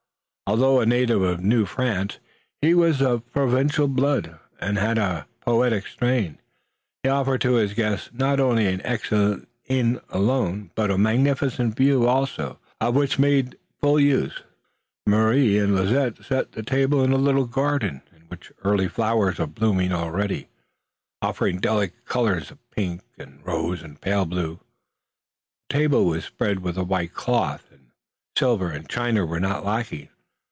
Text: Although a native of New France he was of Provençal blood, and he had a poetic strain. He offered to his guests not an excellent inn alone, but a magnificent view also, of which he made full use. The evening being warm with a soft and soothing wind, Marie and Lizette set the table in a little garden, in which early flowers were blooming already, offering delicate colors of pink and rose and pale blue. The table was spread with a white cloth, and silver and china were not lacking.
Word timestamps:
Although 0.51 0.81
a 0.81 0.85
native 0.85 1.21
of 1.21 1.39
New 1.39 1.65
France 1.65 2.19
he 2.61 2.73
was 2.73 3.01
of 3.01 3.25
Provençal 3.31 3.87
blood, 3.87 4.37
and 4.59 4.77
he 4.77 4.83
had 4.83 4.97
a 4.97 5.25
poetic 5.39 5.87
strain. 5.87 6.39
He 7.03 7.07
offered 7.09 7.39
to 7.39 7.53
his 7.53 7.73
guests 7.73 8.09
not 8.11 8.41
an 8.41 8.81
excellent 8.83 9.47
inn 9.69 10.01
alone, 10.09 10.71
but 10.75 10.91
a 10.91 10.97
magnificent 10.97 11.77
view 11.77 12.05
also, 12.05 12.59
of 12.81 12.95
which 12.95 13.15
he 13.15 13.21
made 13.21 13.57
full 13.79 13.97
use. 13.97 14.35
The 14.35 14.35
evening 14.35 14.41
being 14.41 15.13
warm 15.13 15.25
with 15.25 15.39
a 15.39 15.39
soft 15.39 15.39
and 15.39 15.47
soothing 15.47 15.55
wind, 15.55 15.55
Marie 15.55 15.57
and 15.57 15.75
Lizette 15.75 16.25
set 16.27 16.51
the 16.51 16.63
table 16.63 17.03
in 17.05 17.13
a 17.13 17.15
little 17.15 17.45
garden, 17.45 18.01
in 18.13 18.21
which 18.23 18.51
early 18.65 18.89
flowers 18.89 19.39
were 19.39 19.47
blooming 19.47 19.93
already, 19.93 20.49
offering 21.21 21.61
delicate 21.61 22.03
colors 22.03 22.51
of 22.51 22.69
pink 22.71 23.03
and 23.17 23.39
rose 23.45 23.81
and 23.81 24.01
pale 24.01 24.25
blue. 24.25 24.59
The 25.69 25.75
table 25.77 26.03
was 26.03 26.25
spread 26.25 26.59
with 26.59 26.77
a 26.77 26.83
white 26.83 27.13
cloth, 27.13 27.69
and 27.71 27.91
silver 28.37 28.69
and 28.69 28.89
china 28.89 29.25
were 29.25 29.39
not 29.39 29.63
lacking. 29.63 30.09